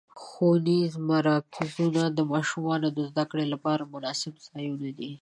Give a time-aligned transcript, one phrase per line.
[0.23, 5.09] ښوونیز مرکزونه د ماشومانو د زدهکړو لپاره مناسب ځایونه دي.